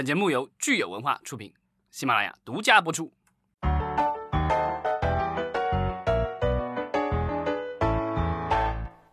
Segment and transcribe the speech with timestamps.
[0.00, 1.52] 本节目由聚友文化出品，
[1.90, 3.12] 喜马拉雅独家播出。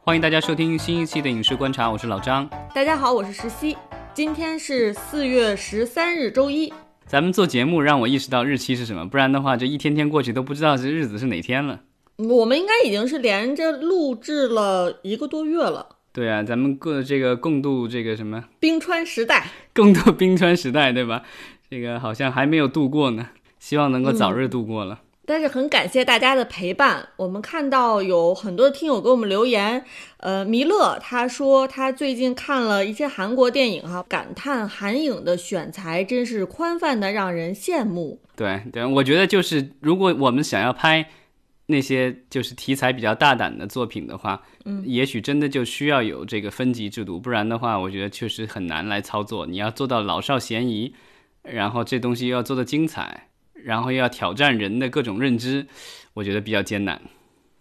[0.01, 2.49] 欢迎大家收听新一期的影视观察，我是老张。
[2.73, 3.75] 大家好，我是石溪。
[4.13, 6.73] 今天是四月十三日，周一。
[7.05, 11.81] 咱们做节目让我意识到日期是什么，不然的话，这一天天过去都不知道这日子是哪天了。
[12.15, 15.96] 我们应该已经是连着录制了一个多月了。
[16.17, 21.21] 对啊，咱们过这个共度这个什么冰川时代， 共度冰川时代，对吧？
[21.69, 23.27] 这个好像还没有度过呢，
[23.59, 25.01] 希望能够早日度过了。
[25.27, 27.09] 但是很感谢大家的陪伴。
[27.17, 29.85] 我们看到有很多的听友给我们留言，
[30.21, 38.19] 呃，弥勒他说他最近看了一些韩国电影哈，感叹韩影的选材真是宽泛的让人羡慕。
[38.35, 41.07] 对对，我觉得就是如果我们想要拍
[41.67, 49.45] 那些就是题材比较大胆的作品的话，嗯，也许真的就需要有这个分级制度，不然的话，我觉得确实很难来操作。
[49.45, 50.95] 你要做到老少咸宜，
[51.43, 53.25] 然后这东西又要做的精彩。
[53.63, 55.65] 然后又要挑战人的各种认知，
[56.13, 57.01] 我觉得比较艰难。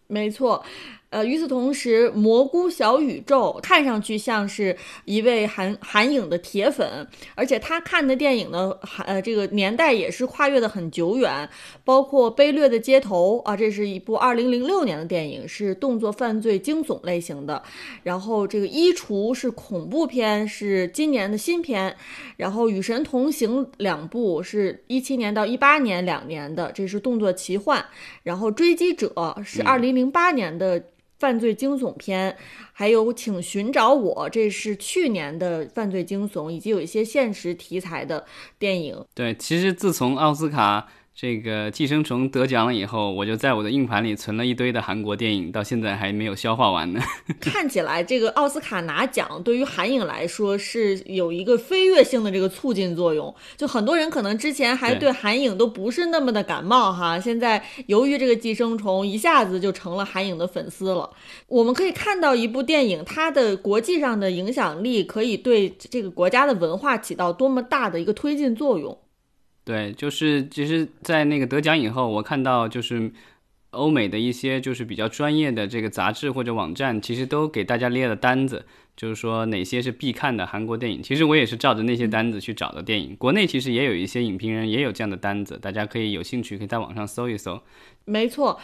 [0.07, 0.62] 没错。
[1.09, 11.49] 呃，与此同时，蘑菇小宇宙看上去像是一位韩韩影的铁粉，而且他看的电影呢，韩呃这个年代也是跨越的很久远，
[11.84, 17.62] 包括《卑劣的街头》啊，这是一部二零零六年的电影，是动作犯罪惊悚类型的。
[18.03, 21.97] 然后这个《衣橱》是恐怖片，是今年的新片。
[22.37, 27.83] 然后《与神同行》两部是一七年到一八年两年的，这是动作奇幻。
[28.25, 29.09] 然后《追击者》
[29.43, 30.83] 是二零零八年的。
[31.19, 32.36] 犯罪惊悚片，
[32.72, 38.27] 还有请寻找我，这是去年的犯罪惊悚，以及有一些现实题材的
[38.59, 39.05] 电影。
[39.14, 40.89] 对，其实自从奥斯卡。
[41.19, 47.00] 这个寄生虫得奖了以后，我就在我的硬盘里存了一堆的韩国电影，到现在还没有消化完呢。
[47.41, 61.09] 看起来这个奥斯卡拿奖对于韩影来说是有一个飞跃性的这个促进作用，就很多人可能之前还对韩影都不是那么的感冒哈，现在由于这个寄生虫一下子就成了韩影的粉丝了。
[61.49, 68.99] 我们可以看到一部电影，它的国际上的影响力可以对这个国家的文化起到多么大的一个推进作用。
[69.66, 73.10] 对，就是其实，在那个得奖以后，我看到就是
[73.71, 78.65] 欧美的一些就是比较专业的这个杂志或者网站，其实都给大家列了单子，
[78.97, 81.03] 就是说哪些是必看的韩国电影。
[81.03, 83.15] 其实我也是照着那些单子去找的电影。
[83.17, 87.61] 国内其实也有一些影评人也有这样的单子，大家可以有兴趣可以在网上搜一搜。
[88.05, 88.59] 没错。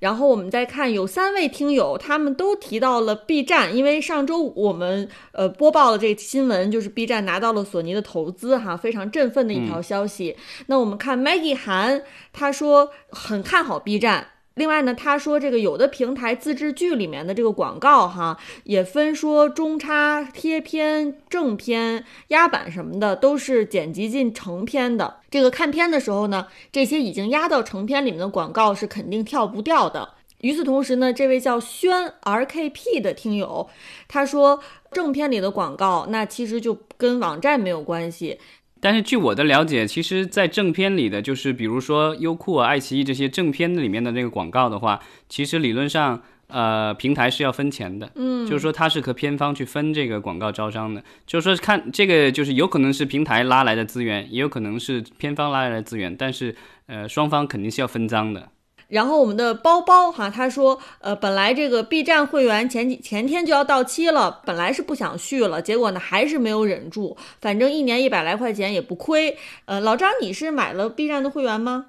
[0.00, 10.36] 然后我们再看，有三位听友，他们都提到了 B 站，因为上周我们呃播报了这个新闻，就是 B 站拿到了索尼的投资，哈，非常振奋的一条消息。
[10.66, 12.02] 那我们看 Maggie 韩，
[12.32, 14.28] 他说很看好 B 站。
[14.60, 25.20] 另外呢，他说这个有的平台自制剧里面的这个广告哈，也分说中插、贴片、正片、压版什么的，都是剪辑进成片的。
[25.30, 30.10] 这个看片的时候呢，这些已经压到成片里面的广告是肯定跳不掉的。
[30.42, 33.70] 与此同时呢，这位叫轩 RKP 的听友，
[34.08, 34.60] 他说
[34.92, 38.38] 正片里的广告那其实就跟网站没有关系。
[38.80, 44.98] 但是据我的了解，其实，在正片里的就是比如说优酷啊、爱奇艺这些正片里面的那个广告的话，
[45.28, 48.10] 其实理论上，呃，平台是要分钱的。
[48.14, 51.04] 嗯，就是说它是和片方去分这个广告招商的。
[51.26, 58.48] 就是说看这个，就是有可能是平台拉来的资源，也有可能是片方拉来的资源，但是呃，双方肯定是要分赃的。
[58.90, 69.36] 然后我们的包包哈，他说，呃，本来这个 B 站会员前几前天就要到期了，本来是不想续了，结果呢还是没有忍住，反正一年一百来块钱也不亏。
[69.64, 71.86] 呃，老张，你是买了 B 站的会员吗？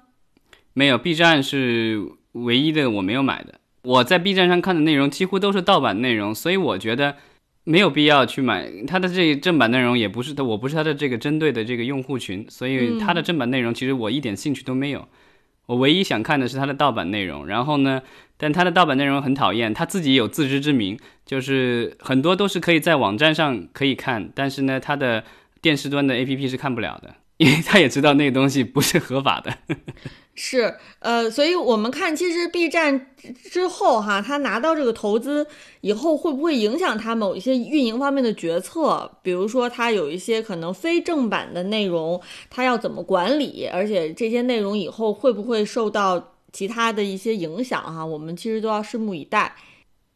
[0.74, 2.00] 没有，B 站是
[2.32, 3.54] 唯一的我没有买的。
[3.82, 7.16] 我在 B 站上看的内容几乎都是盗版内容，所以我觉得
[7.64, 15.08] 没有必要去买它的这正版内容，也不是它，我不是它的这个针对的这个用户群，所以它的正版内容其实我一点兴趣都没有。
[15.72, 18.02] 我唯一想看的是它的盗版内容，然后呢，
[18.36, 25.24] 但它的盗版内容很讨厌，他自己有自知之明，就是很多都是可以在网站上可以看，但是呢，它的
[25.62, 29.52] 电视端的 APP 是看不了的，因为他也知道那个东西不是合法的。
[30.34, 33.08] 是，呃，所以我们看，其实 B 站
[33.50, 35.46] 之后哈，他拿到这个投资
[35.80, 39.10] 以后，会不会影响他某一些运营方面的决策？
[39.22, 43.66] 比如说，他有一些可能非正版的内容，他要怎么管理？
[43.66, 47.82] 而且这些内容以后会不会受到其他的一些影响？
[47.82, 49.54] 哈，我们其实都要拭目以待。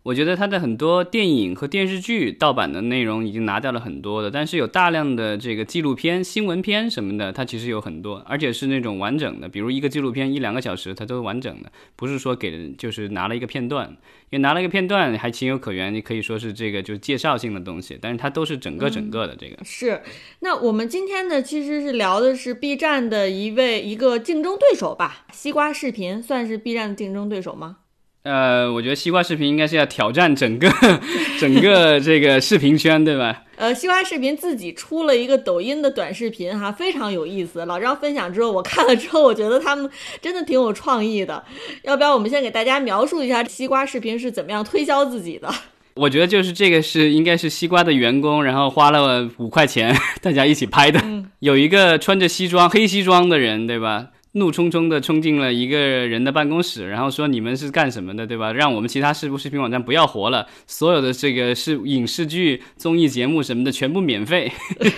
[0.06, 13.88] 我觉得它的很多电影和电视剧盗版的内容已经拿掉了很多的，但是有大量的这个纪录片、新闻片什么的，它其实有很多，而且是那种完整的，比如一个纪录片一两个小时，它都是完整的，不是说给就是拿了一个片段，
[14.30, 19.56] 因为拿了一个片段还情有可原，你可以说是这个就是介绍性的东西，但是它都是整个整个的这个。
[19.64, 20.00] 是，
[20.38, 27.78] 那我们今天呢，其实是聊的是 B 站的一位一个竞争对手吧，西瓜视频算是 B 站的竞争对手吗？
[28.26, 30.68] 呃，我觉得西瓜视频应该是要挑战整个
[31.38, 33.44] 整个这个视频圈，对吧？
[33.54, 37.64] 呃，西瓜视频自己出了一个抖音的短视频，哈，非常有意思。
[37.66, 39.88] 老张分享之后，我看了之后，我觉得他们
[40.20, 41.44] 真的挺有创意的。
[41.84, 45.48] 要不要我们先给大家描述一下西瓜视频是怎么样推销自己的？
[45.94, 51.00] 我觉得就是这个是应该是西瓜的员工，然后花了五块钱，大家一起拍的。
[51.38, 54.08] 有一个穿着西装黑西装的人，对吧？
[54.36, 58.52] 怒冲冲的冲进了一个人的办公室，然后说：“你们是干什么的，对吧？
[58.52, 64.52] 让我们其他视视频网站不要活了，所有的这个是影视剧、综艺节目什么的全部免费。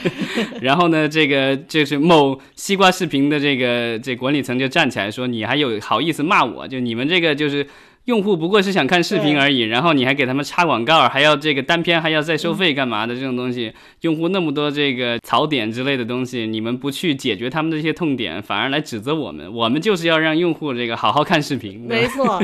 [0.61, 6.67] ”然后呢，这个就是某西瓜视频的这个这管理层就站起来说：“你还有好意思骂我？
[6.69, 7.67] 就你们这个就是。”
[8.09, 13.15] 用户不过是想看视频而已，然后你还给他们插广告，还要这个单片还要再收费干嘛的？
[13.15, 13.71] 这种东西，
[14.01, 21.79] 用户那么多这个槽点之类的东西，你们不去解决他们的这些痛点，反而来指责我们，我们就是要让用户这个好好看视频。
[21.87, 22.43] 没错，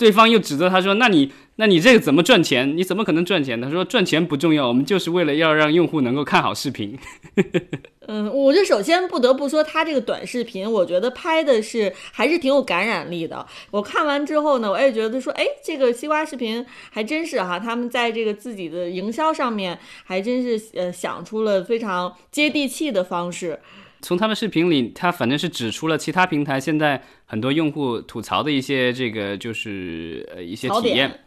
[0.00, 2.74] 对方又指责他说：“那你那你这个怎么赚钱？
[2.74, 6.98] 你怎么可能赚钱？”他说：“赚钱不重要，我们就是为了要让用户能够看好视频。
[8.08, 13.46] ”嗯，我就首先不得不说，他这个短视频，我觉得拍的是还是挺有感染力的。
[13.70, 23.60] 我看完之后呢，我也觉得说，哎，这个西瓜视频还真是哈，他们在这个自己的营销上面还真是呃想出了非常接地气的方式。
[24.02, 31.20] 从他们视频里，他反正是指出了其他平台现在很多用户吐槽的一些这个就是呃一些体验。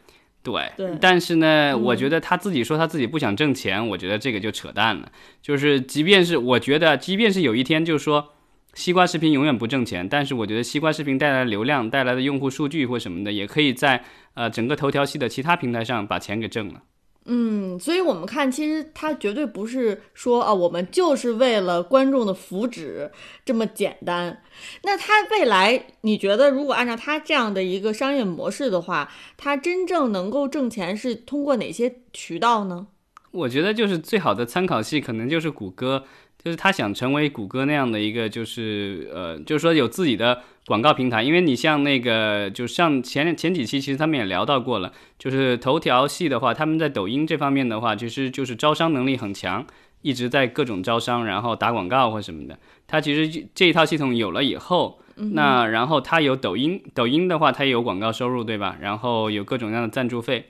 [0.43, 0.61] 对，
[0.99, 5.09] 但是呢，我觉得他自己说他自己不想挣钱，我觉得这个就扯淡了。
[5.41, 8.33] 就是即便是我觉得，即便是有一天就是说
[8.73, 14.03] 西瓜视频永远不挣钱，但是我觉得西瓜视频带来的流量、带来的用户数据或什么的，也可以在
[14.33, 16.81] 呃整个头条系的其他平台上把钱给挣了。
[17.25, 23.09] 嗯，所以我们看，其实它绝对不是说啊，我们就是为了观众的福祉
[23.45, 24.41] 这么简单。
[24.83, 32.87] 那它未来，你觉得如果按照它这样的一个商业模式的话，它真正能够挣钱是通过哪些渠道呢？
[33.31, 36.03] 我觉得就是最好的参考系可能就是谷歌。
[36.43, 41.23] 就是他想成为谷歌那样的一个，就是呃，就是说有自己的广告平台。
[41.23, 44.91] 因为你像那个，就像前前几期，其实他们也聊到过了。
[45.17, 49.65] 就是头条系的话，他们在抖音这方面的话，其实就是招商能力很强，
[50.01, 52.59] 一直在各种招商，然后打广告或什么的。
[52.87, 58.75] 他其实这一套系统有了以后，那然后他有抖音，抖音的话，它也有广告收入，对吧？
[58.81, 60.47] 然后有各种各样的赞助费。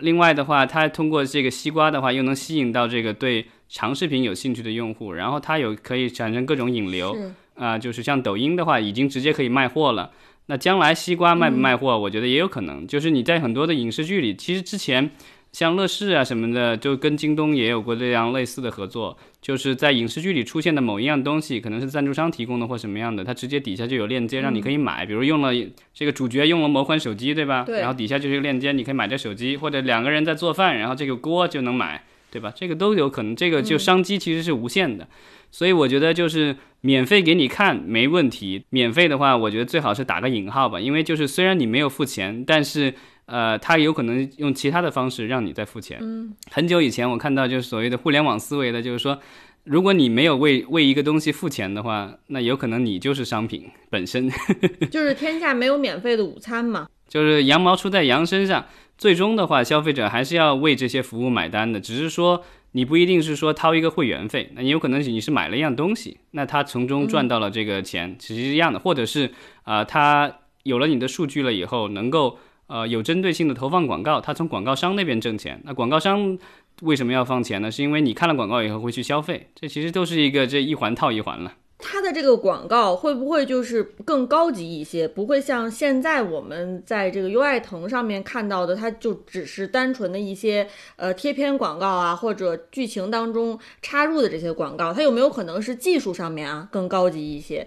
[0.00, 3.46] 另外的话，它通过这个西瓜的话，又能吸引到这个对。
[3.68, 7.16] 长视频有兴趣的用户，然后它有可以产生各种引流
[7.54, 10.10] 啊，就是像抖音的话，已经直接可以卖货了。
[10.46, 12.86] 那将来西瓜卖不卖货，我觉得也有可能。
[12.86, 15.10] 就是你在很多的影视剧里，其实之前
[15.52, 25.04] 像乐视啊什么的，就跟京东也有过这样类似的合作，就是在影视剧里出现的某一样东西，可能是赞助商提供的或什么样的，它直接底下就有链接让你可以买。
[25.04, 25.52] 比如用了
[25.92, 27.64] 这个主角用了某款手机，对吧？
[27.64, 27.80] 对。
[27.80, 32.04] 然后底下就是个链接，你可以买这手机，或者两个人在做饭，然后这个锅就能买。
[32.30, 32.52] 对吧？
[32.54, 35.08] 这个都有可能，这个就商机其实是无限的，
[35.50, 38.64] 所以我觉得就是免费给你看没问题。
[38.70, 42.92] 免费的话，我觉得最好是打个引号吧，因为就是虽然你没有付钱，但是
[43.26, 45.98] 呃，他有可能用其他的方式让你再付钱。
[46.00, 49.18] 嗯，很久以前我看到就是所谓的互联网思维的，就是说，
[49.64, 54.30] 如果你没有为为一个东西付钱的话，那有可能你就是商品本身。
[54.90, 56.86] 就是天下没有免费的午餐嘛。
[57.08, 58.66] 就是羊毛出在羊身上。
[58.96, 69.30] 最终的话，消费者还是要为这些服务买单的，只是说你不一定是说掏一个会员费，那你有可能你是买了一样东西，那他从中赚到了这个钱，其实是一样的，或者是
[69.62, 76.36] 啊，他有了你的数据了以后，能够呃有针对性的投放广告，他从广告商那边挣钱，那广告商
[76.82, 77.70] 为什么要放钱呢？
[77.70, 81.52] 是因为你看了广告以后会去消费，这其实都是一个这一环套一环了。
[81.78, 85.06] 它的这个广告会不会就是更高级一些？
[85.06, 97.66] 不会像现在我们在这个优爱腾上面看到的，它就只是单纯的一些呃贴片广告啊，或者剧情当中插入的这些广告，它有没有可能是技术上面啊更高级一些？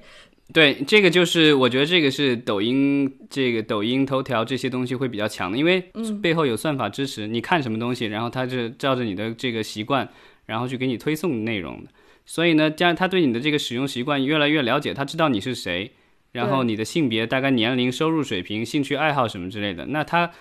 [0.53, 5.81] 对，这个就是我觉得这个是抖音这个抖音头条这些东西会比较强的，因为
[6.21, 10.09] 背后有算法支持，你看什么东西，然后它就照着你的这个习惯，
[10.47, 11.89] 然后去给你推送内容的。
[12.31, 15.91] 所以呢，这样他对你的这个使用习惯越来越了解，他知道你是谁，
[16.31, 20.31] 然后你的性别、大概年龄、收入水平、兴趣爱好什么之类的，那他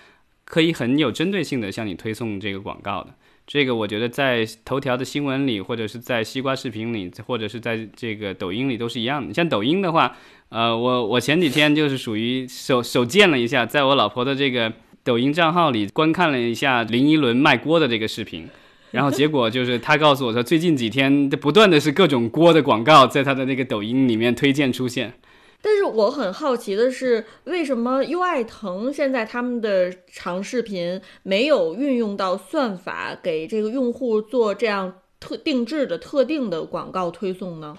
[0.44, 3.12] 可以很有针对性的向你推送这个广告的。
[3.44, 9.35] 这个我觉得在头条的新闻里，或者是在西瓜视频里，或者是在这个抖音里都是一样的。
[9.35, 10.16] 像抖音的话，
[10.50, 18.49] 呃，我我前几天就是属于手手贱了一下，在我老婆的这个抖音账号里观看了一下林依轮卖锅的这个视频，
[18.90, 25.14] 然后结果就是他告诉我说，最近几天不断的是各种锅的广告在他的那个抖音里面推荐出现。
[25.62, 37.76] 但是我很好奇的是，为什么优爱腾现在他们的长视频没有运用到算法给这个用户做这样特定制的特定的广告推送呢？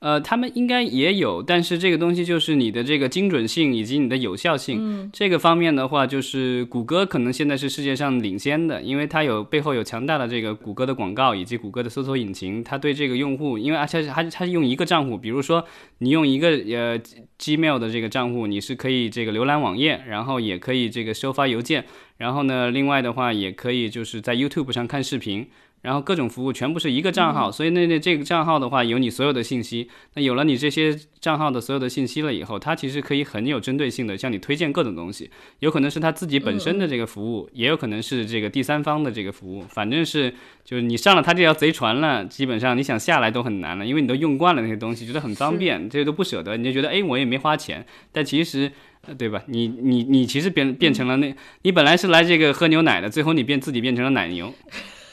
[0.00, 15.64] 呃，他们应该也有，但是这个东西就是你的这个精准性以及你的有效性，嗯，这个方面的话，就是谷歌可能现在是世界上领先的，因为它有背后有强大的这个谷歌的广告以及谷歌的搜索引擎，它对这个用户，因为而且它它是用一个账户，比如说
[15.98, 16.96] 你用一个呃
[17.36, 21.84] Gmail 的这个账户，你是可以这个浏览网页，然后也可以这个收发邮件，
[22.18, 25.48] 然后呢，另外的话也可以就是在 YouTube 上看视频。
[25.80, 29.88] 然后各种服务全部是一个账号，所以那那这个账号的话有你所有的信息。
[30.14, 35.30] 那有了你这些账号的所有的信息了以后，它其实可以很有针对性的向你推荐各种东西。
[35.60, 39.62] 有可能是他自己本身的这个服务，也有可能是这个第三方的这个服务。
[39.68, 48.70] 反正是就是你上了他这条贼船了，基本上你想下来都很难了，因为你都用惯了那些东西，觉得很方便，这些都不舍得，你就觉得哎我也没花钱，但其实
[49.16, 49.44] 对吧？
[49.46, 54.52] 你你你其实变变成了那，你本来是来这个喝牛奶的，最后你变自己变成了奶牛。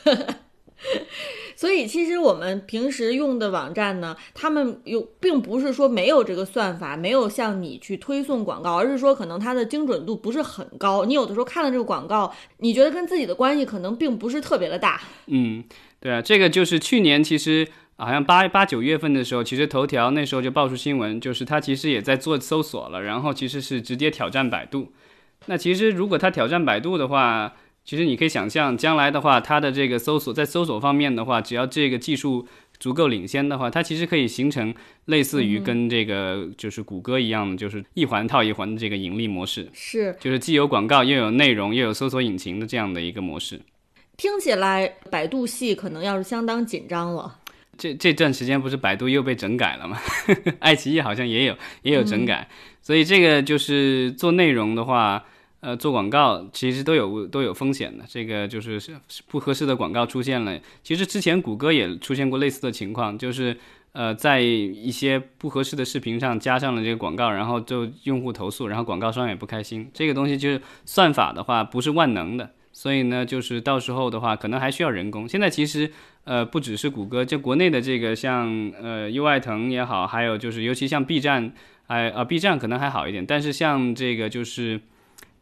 [1.56, 11.06] 所以，其实我们平时用的网站呢，他们有并不是说没有这个算法，没有向你去推送广告，而是说可能它的精准度不是很高。
[11.06, 15.00] 你有的时候看了这个广告，你觉得跟自己的关系可能并不是特别的大。
[15.28, 15.64] 嗯，
[16.00, 24.92] 对啊，这个就是去年其实好像八八九月份的时候，其实头条那时候就爆出新闻，就是它其实也在做搜索了，然后其实是直接挑战百度。
[25.48, 27.54] 那其实如果它挑战百度的话，
[27.86, 32.48] 其实你可以想象，将来的话，它的这个搜索在搜索方面的话，只要这个技术
[32.80, 34.74] 足够领先的话，它其实可以形成
[35.06, 39.70] 类似于跟这个就是谷歌一样的，就是一环套一环的这个盈利模式。
[39.72, 43.62] 是，就是既有广告，又有内容，又有搜索引擎的这样的一个模式。
[44.18, 47.38] 听起来百度系可能要是相当紧张了。
[47.78, 50.00] 这这段时间不是百度又被整改了吗？
[50.60, 52.50] 爱奇艺好像也有也有整改，
[52.82, 55.24] 所以这个就是做内容的话。
[55.66, 58.80] 呃，做广告其实都有都有风险的，这个就是
[59.28, 60.60] 不合适的广告出现了。
[60.84, 63.58] 其实之前谷歌也出现过类似的情况，就是
[63.94, 69.90] 呃在一些不合适的视频上加上了这个广告，然后就用户投诉，然后广告商也不开心。
[69.92, 75.28] 这个东西就是算法的话不是万能的，所以呢，就是到时候的话可能还需要人工。
[75.28, 75.92] 现在其实
[76.26, 81.52] 呃不只是谷歌，就国内的这个像呃优爱腾也好，还有就是尤其像 B 站，
[81.88, 84.80] 哎啊 B 站可能还好一点，但是像这个就是。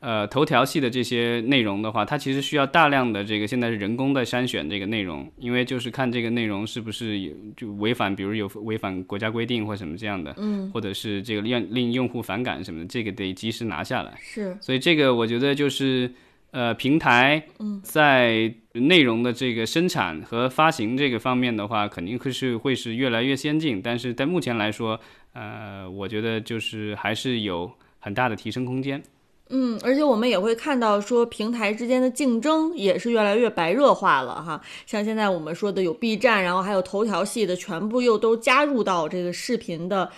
[0.05, 14.13] 呃，头条系的这些内容的话，它其实需要大量的这个现在是人工的筛选这个内容，因为就是看这个内容是不是有就违反，比如有违反国家规定或什么这样的，嗯，或者是这个令令用户反感什么的，这个得及时拿下来。
[14.19, 16.11] 是，所以这个我觉得就是
[16.51, 17.41] 呃，平台
[17.81, 24.99] 在内容的这个生产和发行这个方面的话，肯定会是会是越来越先进，但是在目前来说，
[25.31, 29.01] 呃，我觉得就是还是有很大的提升空间。
[29.49, 34.59] 嗯，而且我们也会看到说，平台之间的竞争也是越来越白热化了哈。
[34.87, 40.09] 像现在我们说的有 B 站，然后还有头条系的，全部又都加入到这个视频的，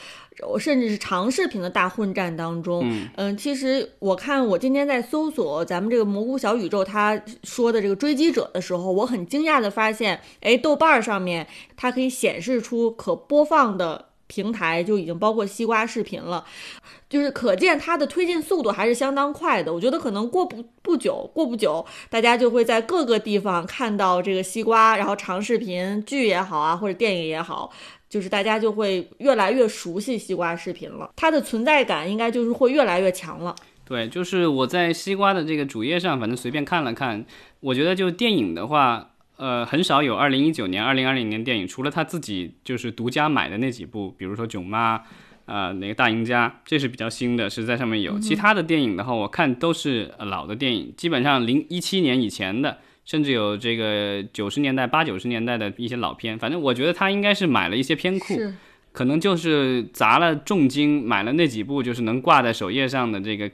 [0.57, 2.89] 甚至是长视频的大混战当中。
[3.17, 14.05] 嗯，其实我看我今天在搜索咱们这个蘑菇小宇宙他说的这个追击者的时候，我很惊讶的发现，哎，豆瓣上面它可以显示出可播放的。
[14.27, 16.43] 平台就已经包括西瓜视频了，
[17.07, 19.73] 就是可见它的推进速度还是相当快的。
[19.73, 27.71] 我觉得可能过不不久，过不久，大家就会在各个地方看到这个西瓜，然后长视频剧也好啊，或者电影也好，
[28.09, 31.11] 就是大家就会越来越熟悉西瓜视频了。
[31.15, 33.55] 它的存在感应该就是会越来越强了。
[33.85, 37.23] 对，就是我在西瓜的这个主页上，反正随便看了看，
[37.59, 39.11] 我觉得就电影的话。
[39.37, 44.97] 呃，很少有二零一九年、二零二零年电影，除了他自己就是独家买的那几部，比如说《囧妈》，
[45.45, 48.17] 呃，那个大赢家，这是比较新的，是在上面有。
[48.19, 56.39] 其他的电影的话，我看都是老的电影，基本上零一七年以前的，甚至有这个九十年代、八九十年代的一些老片。
[56.39, 58.35] 反正我觉得他应该是买了一些片库。
[58.95, 63.51] 可能就是砸了重金买了那几部，就是能挂在首页上的这个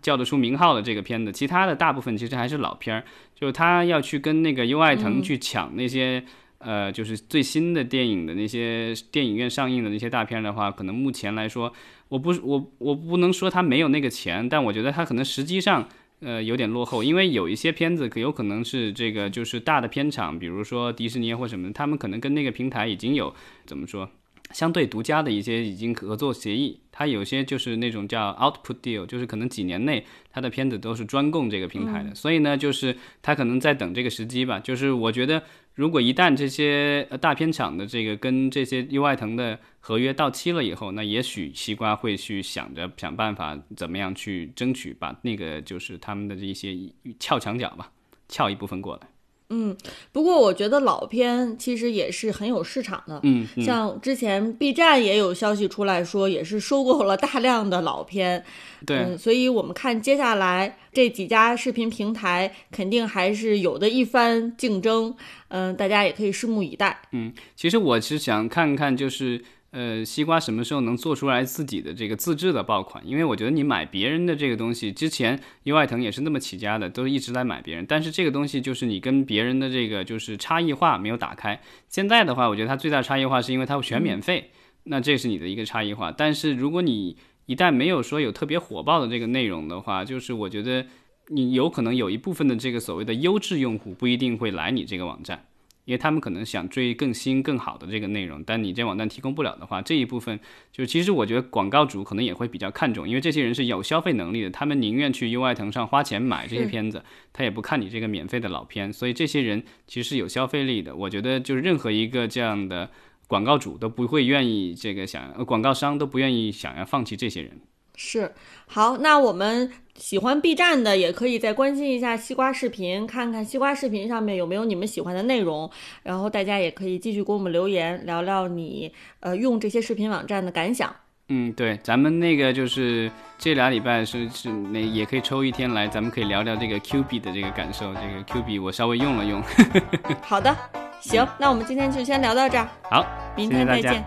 [0.00, 3.04] 叫得出名号的这个片子，其他的大部分其实还是老片儿。
[3.34, 6.22] 就是他要去跟那个优爱腾去抢那些
[6.58, 11.72] 呃，就是最新的电影的那些电影院上映的那些大片的话，可能目前来说，
[12.08, 15.88] 我不我我不能说他没有那个钱，但我觉得他可能实际上
[16.20, 23.34] 呃有点落后，因为有一些片子可有可能是这个就是大的片场，比如说迪士尼或什么，他们可能跟那个平台已经有
[23.66, 24.08] 怎么说？
[24.54, 34.60] 相对独家的一些已经合作协议，它有些就是那种叫 output deal，就是可能几年内它的片子都是专供这个平台的，所以呢，就是它可能在等这个时机吧。
[34.60, 35.42] 就是我觉得，
[35.74, 46.78] 如果一旦这些大片厂的这个跟这些优爱腾的合约到期了以后，那也许西瓜会去想着想办法怎么样去争取把那个就是他们的这一些
[47.18, 47.90] 撬墙角吧，
[48.28, 49.08] 撬一部分过来。
[49.50, 49.76] 嗯，
[50.10, 53.20] 不过我觉得老片其实也是很有市场的。
[53.22, 58.44] 嗯，像之前 B 站也有消息出来说，也是收购了大量的老片。
[58.86, 65.14] 对，所以我们看接下来这几家视频平台肯定还是有的一番竞争。
[65.48, 67.02] 嗯，大家也可以拭目以待。
[67.12, 69.44] 嗯，其实我是想看看就是。
[69.74, 73.04] 呃，西瓜什么时候能做出来自己的这个自制的爆款？
[73.04, 77.84] 因为我觉得你买别人的这个东西，之前优爱腾也是那么起家的，都一直在买别人。
[77.84, 81.60] 但是这个东西就是你跟别人的这个就是差异化没有打开。
[81.88, 84.52] 现在的话，我觉得它最大差异化是因为它全免费，
[84.84, 86.12] 那这是你的一个差异化。
[86.12, 87.16] 但是如果你
[87.46, 90.86] 一旦没有说有特别火爆的这个内容的话，就是我觉得
[91.30, 95.46] 你有可能有一部分的这个所谓的优质用户不一定会来你这个网站。
[95.84, 100.38] 因为他们可能想追更新更好的这个内容，但你这网站提供不了的话，这一部分
[100.72, 110.96] 就其实我觉得广告主可能也会比较看重，因为这些人是有消费能力的，他们宁愿去优爱腾上花钱买这些片子，他也不看你这个免费的老片，所以这些人其实是有消费力的。
[110.96, 112.90] 我觉得就是任何一个这样的
[113.26, 117.60] 广告主都不会愿意这个想，广告商都不愿意想要放弃这些人。
[117.96, 118.32] 是，
[118.66, 125.70] 好，那我们喜欢 B 站的也可以再关心一下西瓜视频，看看西瓜视频上面有没有你们喜欢的内容。
[126.02, 130.94] 然后大家也可以继续给我们留言，聊聊你呃用这些视频网站的感想。
[131.28, 137.94] 嗯，对，咱们那个就是这俩礼拜是是那也可以抽一天来，咱们可以聊聊这个 Q 币的这个感受。
[137.94, 139.42] 这个 Q 币我稍微用了用。
[140.20, 140.54] 好的，
[141.00, 142.68] 行，那我们今天就先聊到这儿。
[142.90, 144.04] 好，明天再见。